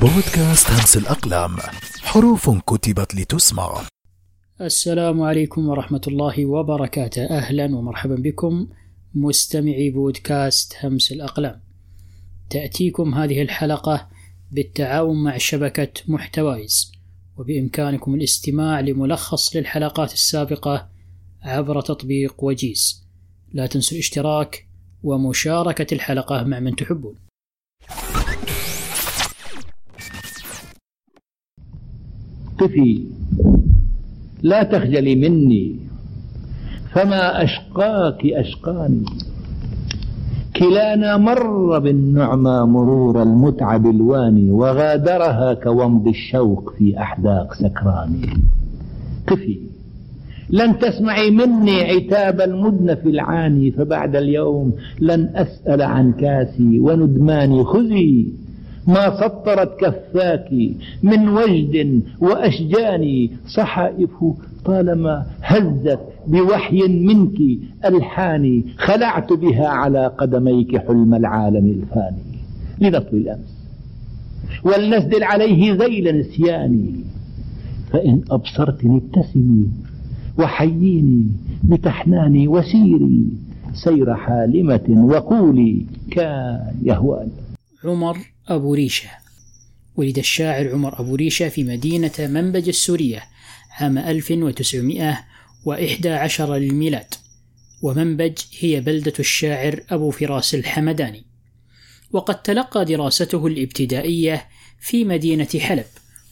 [0.00, 1.56] بودكاست همس الأقلام
[2.02, 3.82] حروف كتبت لتسمع.
[4.60, 7.24] السلام عليكم ورحمة الله وبركاته.
[7.24, 8.68] أهلا ومرحبا بكم
[9.14, 11.60] مستمعي بودكاست همس الأقلام.
[12.50, 14.08] تأتيكم هذه الحلقة
[14.50, 16.92] بالتعاون مع شبكة محتوايز
[17.36, 20.88] وبإمكانكم الاستماع لملخص للحلقات السابقة
[21.42, 23.06] عبر تطبيق وجيز.
[23.52, 24.68] لا تنسوا الاشتراك
[25.02, 27.27] ومشاركة الحلقة مع من تحبون.
[32.58, 33.02] قفي
[34.42, 35.76] لا تخجلي مني
[36.92, 39.04] فما أشقاك أشقاني.
[40.56, 48.26] كلانا مر بالنعمى مرور المتعب الواني وغادرها كومض الشوق في أحداق سكراني.
[49.26, 49.58] قفي
[50.50, 58.32] لن تسمعي مني عتاب المدنف العاني فبعد اليوم لن أسأل عن كاسي وندماني خذي
[58.88, 60.48] ما سطرت كفاك
[61.02, 64.10] من وجد وأشجاني صحائف
[64.64, 67.38] طالما هزت بوحي منك
[67.84, 72.38] ألحاني خلعت بها على قدميك حلم العالم الفاني.
[72.80, 73.58] لنطوي الأمس.
[74.64, 76.90] ولنسدل عليه ذيل نسياني.
[77.90, 79.66] فإن أبصرتني ابتسمي
[80.38, 81.26] وحييني
[81.64, 83.26] بتحناني وسيري
[83.84, 87.47] سير حالمة وقولي كان يهواني.
[87.84, 89.08] عمر أبو ريشة.
[89.96, 93.22] ولد الشاعر عمر أبو ريشة في مدينة منبج السورية
[93.70, 97.14] عام 1911 للميلاد.
[97.82, 101.24] ومنبج هي بلدة الشاعر أبو فراس الحمداني.
[102.12, 104.48] وقد تلقى دراسته الابتدائية
[104.80, 105.86] في مدينة حلب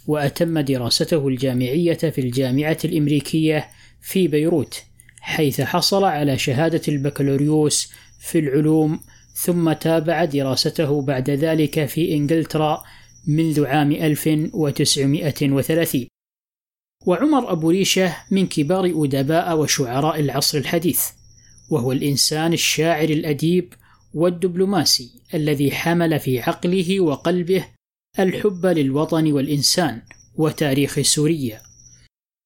[0.07, 3.69] وأتم دراسته الجامعية في الجامعة الإمريكية
[4.01, 4.83] في بيروت
[5.21, 9.01] حيث حصل على شهادة البكالوريوس في العلوم
[9.37, 12.83] ثم تابع دراسته بعد ذلك في إنجلترا
[13.27, 16.07] منذ عام 1930
[17.07, 21.01] وعمر أبو ريشة من كبار أدباء وشعراء العصر الحديث
[21.71, 23.73] وهو الإنسان الشاعر الأديب
[24.15, 27.65] والدبلوماسي الذي حمل في عقله وقلبه
[28.19, 30.03] الحب للوطن والإنسان
[30.35, 31.61] وتاريخ سوريا.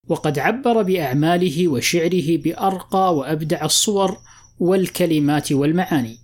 [0.09, 4.19] وقد عبر بأعماله وشعره بأرقى وأبدع الصور
[4.59, 6.20] والكلمات والمعاني.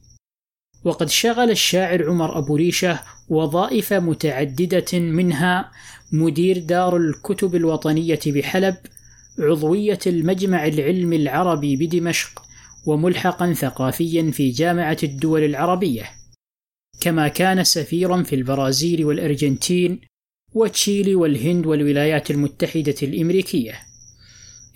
[0.86, 5.70] وقد شغل الشاعر عمر أبو ريشة وظائف متعددة منها
[6.12, 8.76] مدير دار الكتب الوطنية بحلب
[9.38, 12.42] عضوية المجمع العلمي العربي بدمشق
[12.86, 16.10] وملحقا ثقافيا في جامعة الدول العربية.
[17.00, 20.00] كما كان سفيرا في البرازيل والأرجنتين
[20.54, 23.78] وتشيلي والهند والولايات المتحدة الأمريكية.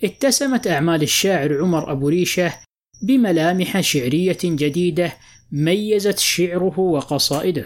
[0.03, 2.53] اتسمت أعمال الشاعر عمر أبو ريشة
[3.01, 5.13] بملامح شعرية جديدة
[5.51, 7.65] ميزت شعره وقصائده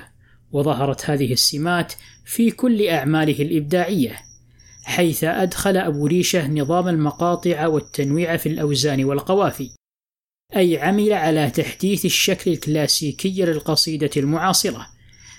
[0.51, 1.93] وظهرت هذه السمات
[2.25, 4.19] في كل أعماله الإبداعية
[4.83, 9.69] حيث أدخل أبو ريشة نظام المقاطع والتنويع في الأوزان والقوافي
[10.55, 14.87] أي عمل على تحديث الشكل الكلاسيكي للقصيدة المعاصرة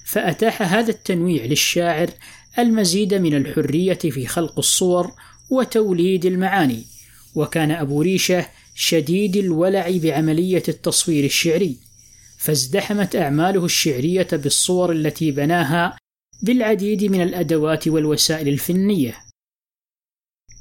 [0.06, 2.10] فأتاح هذا التنويع للشاعر
[2.58, 5.12] المزيد من الحرية في خلق الصور
[5.50, 6.84] وتوليد المعاني
[7.34, 11.85] وكان أبو ريشة شديد الولع بعملية التصوير الشعري.
[12.38, 15.96] فازدحمت أعماله الشعرية بالصور التي بناها
[16.42, 19.16] بالعديد من الأدوات والوسائل الفنية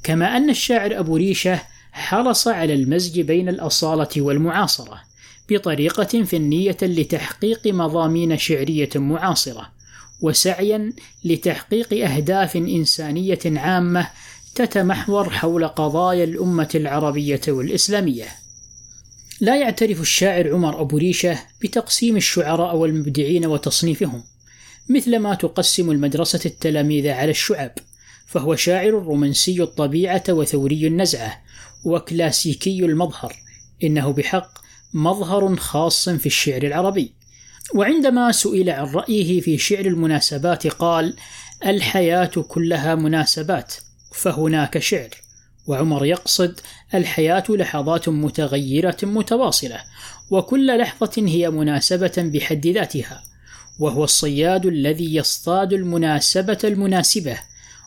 [0.02, 5.00] كما أن الشاعر أبو ريشة حرص على المزج بين الأصالة والمعاصرة
[5.50, 9.72] بطريقة فنية لتحقيق مضامين شعرية معاصرة
[10.20, 10.92] وسعيا
[11.24, 14.10] لتحقيق أهداف إنسانية عامة
[14.54, 18.45] تتمحور حول قضايا الأمة العربية والإسلامية.
[19.40, 24.24] لا يعترف الشاعر عمر أبو ريشة بتقسيم الشعراء والمبدعين وتصنيفهم،
[24.88, 27.72] مثلما تقسم المدرسة التلاميذ على الشعب،
[28.26, 31.42] فهو شاعر رومانسي الطبيعة وثوري النزعة،
[31.84, 33.36] وكلاسيكي المظهر،
[33.84, 34.58] إنه بحق
[34.94, 37.12] مظهر خاص في الشعر العربي.
[37.74, 41.16] وعندما سئل عن رأيه في شعر المناسبات قال:
[41.66, 43.74] الحياة كلها مناسبات،
[44.14, 45.25] فهناك شعر.
[45.66, 46.60] وعمر يقصد
[46.94, 49.80] الحياة لحظات متغيرة متواصلة،
[50.30, 53.22] وكل لحظة هي مناسبة بحد ذاتها،
[53.78, 57.38] وهو الصياد الذي يصطاد المناسبة المناسبة،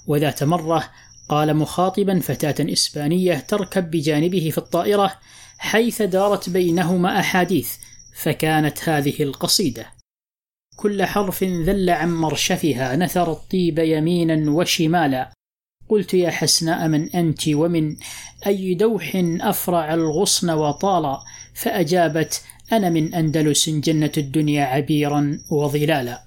[0.07, 0.89] وذات مرة
[1.29, 5.15] قال مخاطبا فتاة إسبانية تركب بجانبه في الطائرة
[5.57, 7.71] حيث دارت بينهما أحاديث
[8.15, 9.85] فكانت هذه القصيدة
[10.75, 15.31] كل حرف ذل عن مرشفها نثر الطيب يمينا وشمالا
[15.89, 17.95] قلت يا حسناء من أنت ومن
[18.47, 21.19] أي دوح أفرع الغصن وطالا
[21.53, 22.41] فأجابت
[22.71, 26.23] أنا من أندلس جنة الدنيا عبيرا وظلالا.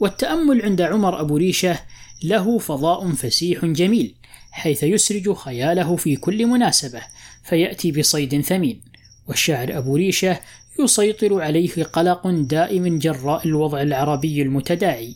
[0.00, 1.80] والتأمل عند عمر أبو ريشة
[2.22, 4.14] له فضاء فسيح جميل
[4.50, 7.00] حيث يسرج خياله في كل مناسبة
[7.44, 8.80] فيأتي بصيد ثمين.
[9.28, 10.40] والشاعر أبو ريشة
[10.80, 15.14] يسيطر عليه قلق دائم جراء الوضع العربي المتداعي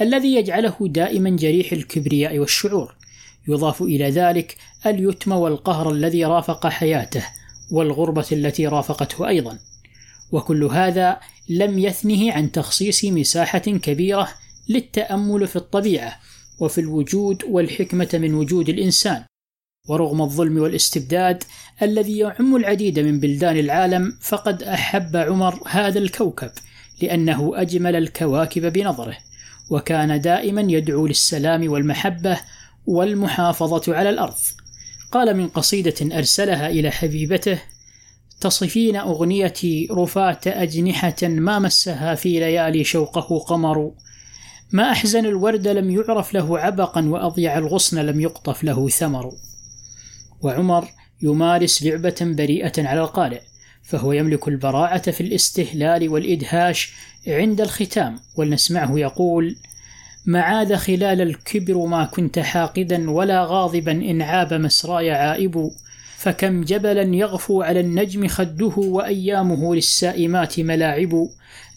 [0.00, 3.01] الذي يجعله دائما جريح الكبرياء والشعور.
[3.48, 4.56] يضاف إلى ذلك
[4.86, 7.24] اليتم والقهر الذي رافق حياته
[7.70, 9.58] والغربة التي رافقته أيضا.
[10.32, 14.28] وكل هذا لم يثنه عن تخصيص مساحة كبيرة
[14.68, 16.20] للتأمل في الطبيعة
[16.58, 19.24] وفي الوجود والحكمة من وجود الإنسان.
[19.88, 21.44] ورغم الظلم والاستبداد
[21.82, 26.50] الذي يعم العديد من بلدان العالم فقد أحب عمر هذا الكوكب
[27.02, 29.16] لأنه أجمل الكواكب بنظره
[29.70, 32.40] وكان دائما يدعو للسلام والمحبة
[32.86, 34.38] والمحافظة على الأرض.
[35.12, 37.58] قال من قصيدة أرسلها إلى حبيبته
[38.40, 43.92] تصفين أغنيتي رفاة أجنحة ما مسها في ليالي شوقه قمر.
[44.72, 49.32] ما أحزن الورد لم يعرف له عبقا وأضيع الغصن لم يقطف له ثمر.
[50.42, 50.88] وعمر
[51.22, 53.40] يمارس لعبة بريئة على القارئ
[53.82, 56.92] فهو يملك البراعة في الاستهلال والإدهاش
[57.26, 59.56] عند الختام ولنسمعه يقول
[60.26, 65.70] معاذ خلال الكبر ما كنت حاقدا ولا غاضبا إن عاب مسراي عائب
[66.16, 71.28] فكم جبلا يغفو على النجم خده وأيامه للسائمات ملاعب.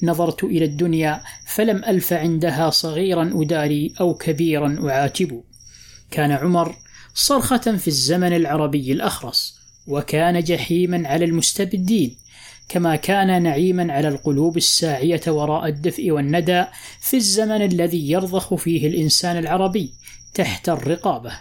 [0.03, 5.42] نظرت إلى الدنيا فلم ألف عندها صغيرا أداري أو كبيرا أعاتب.
[6.12, 6.75] كان عمر
[7.13, 12.15] صرخة في الزمن العربي الأخرس وكان جحيما على المستبدين.
[12.70, 16.66] كما كان نعيما على القلوب الساعية وراء الدفء والندى
[17.00, 19.94] في الزمن الذي يرضخ فيه الإنسان العربي
[20.34, 21.32] تحت الرقابة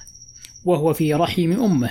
[0.65, 1.91] وهو في رحم أمه.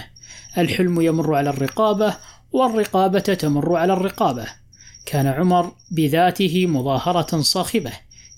[0.58, 2.18] الحلم يمر على الرقابة
[2.52, 4.46] والرقابة تمر على الرقابة.
[5.06, 7.92] كان عمر بذاته مظاهرة صاخبة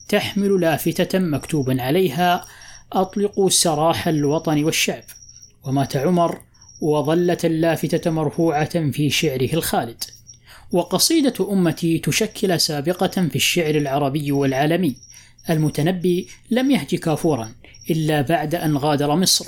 [0.10, 2.46] تحمل لافتة مكتوبا عليها
[2.94, 5.04] أطلقوا سراح الوطن والشعب
[5.64, 6.42] ومات عمر
[6.82, 10.04] وظلت اللافتة مرفوعة في شعره الخالد.
[10.72, 14.96] وقصيدة أمتي تشكل سابقة في الشعر العربي والعالمي.
[15.50, 17.52] المتنبي لم يهج كافورا
[17.90, 19.46] إلا بعد أن غادر مصر.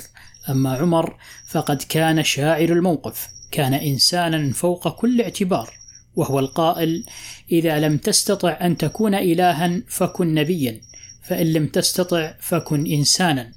[0.50, 1.16] أما عمر
[1.46, 5.70] فقد كان شاعر الموقف كان إنسانا فوق كل اعتبار
[6.16, 7.04] وهو القائل
[7.52, 10.80] إذا لم تستطع أن تكون إلها فكن نبيا
[11.22, 13.52] فإن لم تستطع فكن إنسانا.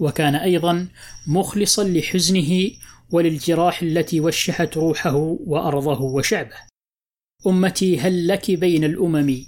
[0.00, 0.86] وكان أيضا
[1.26, 2.70] مخلصا لحزنه
[3.10, 6.65] وللجراح التي وشحت روحه وأرضه وشعبه.
[7.46, 9.44] أمتي هل لك بين الأمم؟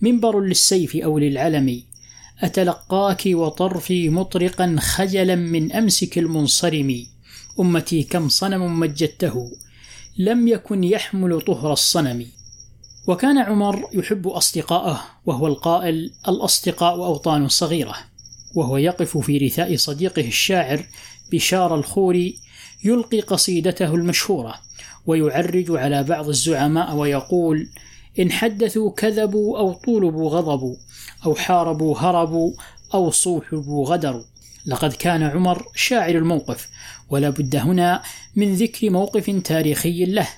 [0.00, 1.82] منبر للسيف أو للعلم؟
[2.40, 7.06] أتلقاك وطرفي مطرقا خجلا من أمسك المنصرم؟
[7.60, 9.52] أمتي كم صنم مجدته؟
[10.18, 12.26] لم يكن يحمل طهر الصنم.
[13.06, 17.94] وكان عمر يحب أصدقاءه وهو القائل الأصدقاء أوطان صغيرة.
[18.54, 20.86] وهو يقف في رثاء صديقه الشاعر
[21.32, 22.38] بشار الخوري
[22.84, 24.54] يلقي قصيدته المشهورة
[25.06, 27.68] ويعرج على بعض الزعماء ويقول
[28.18, 30.76] إن حدثوا كذبوا أو طولبوا غضبوا
[31.26, 32.52] أو حاربوا هربوا
[32.94, 34.24] أو صوحبوا غدروا.
[34.66, 36.68] لقد كان عمر شاعر الموقف
[37.10, 38.02] ولا بد هنا
[38.36, 40.28] من ذكر موقف تاريخي له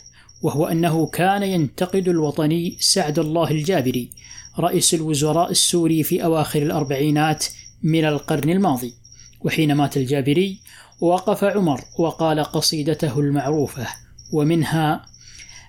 [0.42, 4.10] وهو أنه كان ينتقد الوطني سعد الله الجابري
[4.58, 7.44] رئيس الوزراء السوري في أواخر الأربعينات
[7.82, 8.94] من القرن الماضي
[9.40, 10.60] وحين مات الجابري
[11.00, 13.86] وقف عمر وقال قصيدته المعروفة
[14.32, 15.06] ومنها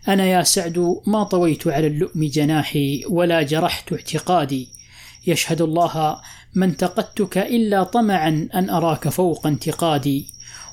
[0.07, 4.67] أنا يا سعد ما طويت على اللؤم جناحي ولا جرحت اعتقادي.
[5.27, 6.21] يشهد الله
[6.53, 10.27] ما انتقدتك إلا طمعا أن أراك فوق انتقادي.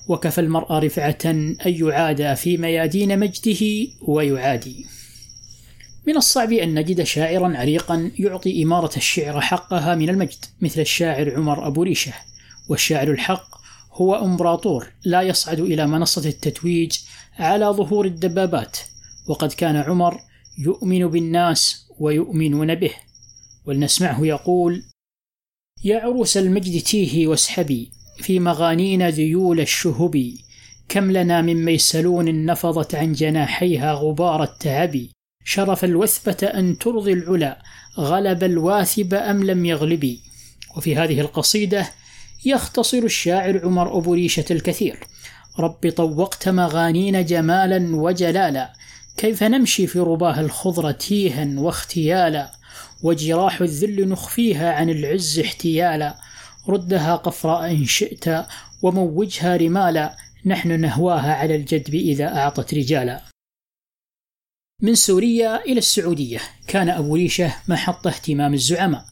[0.09, 4.87] وكفى المرء رفعة أن يعادى في ميادين مجده ويعادي.
[6.07, 11.67] من الصعب أن نجد شاعرا عريقا يعطي إمارة الشعر حقها من المجد مثل الشاعر عمر
[11.67, 12.13] أبو ريشة
[12.69, 13.56] والشاعر الحق
[13.97, 16.99] هو إمبراطور لا يصعد إلى منصة التتويج
[17.39, 18.79] على ظهور الدبابات
[19.27, 20.21] وقد كان عمر
[20.59, 22.91] يؤمن بالناس ويؤمنون به.
[23.67, 24.83] ولنسمعه يقول
[25.85, 30.33] يا عروس المجد تيهي واسحبي في مغانين ذيول الشهب
[30.89, 35.07] كم لنا من ميسلون نفضت عن جناحيها غبار التعب.
[35.45, 37.63] شرف الوثبة أن ترضي العلا
[37.99, 40.21] غلب الواثب أم لم يغلبي
[40.77, 41.91] وفي هذه القصيدة
[42.47, 45.07] يختصر الشاعر عمر أبو ريشة الكثير.
[45.59, 48.73] رب طوقت مغانين جمالا وجلالا
[49.17, 52.51] كيف نمشي في رباه الخضرة تيها واختيالا؟
[53.03, 56.15] وجراح الذل نخفيها عن العز احتيالا
[56.69, 58.47] ردها قفراء إن شئت
[58.83, 63.23] وموجها رمالا نحن نهواها على الجدب إذا أعطت رجالا.
[64.83, 69.05] من سوريا إلى السعودية كان أبو ريشة محط اهتمام الزعماء.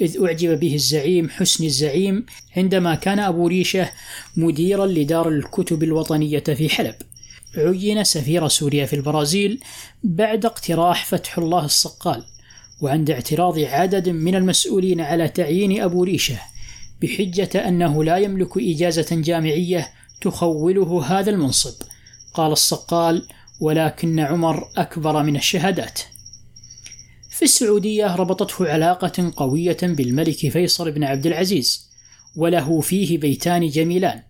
[0.00, 2.26] إذ أعجب به الزعيم حسن الزعيم
[2.56, 3.90] عندما كان أبو ريشة
[4.36, 6.94] مديرا لدار الكتب الوطنية في حلب.
[7.56, 9.60] عين سفير سوريا في البرازيل
[10.04, 12.24] بعد اقتراح فتح الله الصقال
[12.80, 16.38] وعند اعتراض عدد من المسؤولين على تعيين أبو ريشة
[17.02, 19.88] بحجة أنه لا يملك إجازة جامعية
[20.20, 21.82] تخوله هذا المنصب.
[22.34, 23.26] قال الصقال
[23.60, 26.00] ولكن عمر أكبر من الشهادات.
[27.38, 31.90] في السعودية ربطته علاقة قوية بالملك فيصل بن عبد العزيز
[32.36, 34.22] وله فيه بيتان جميلان.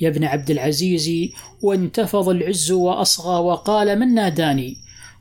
[0.00, 1.30] يا ابن عبد العزيز
[1.62, 4.76] وانتفض العز وأصغى وقال من ناداني؟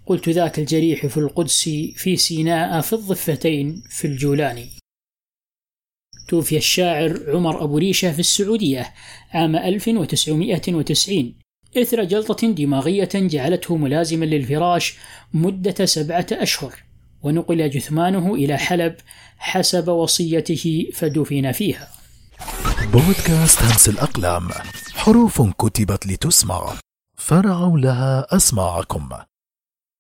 [0.06, 4.66] قلت ذاك الجريح في القدس في سيناء في الضفتين في الجولان.
[6.28, 8.94] توفي الشاعر عمر أبو ريشة في السعودية
[9.32, 11.36] عام 1990
[11.78, 14.96] إثر جلطة دماغية جعلته ملازما للفراش
[15.34, 16.85] مدة سبعة أشهر.
[17.26, 18.96] ونقل جثمانه إلى حلب
[19.38, 21.88] حسب وصيته فدفن فيها.
[22.94, 24.50] بودكاست همس الأقلام
[24.96, 26.74] حروف كتبت لتسمع.
[27.18, 29.10] فرعوا لها أسماعكم.